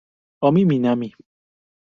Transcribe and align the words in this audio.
Omi 0.47 0.61
Minami 0.69 1.09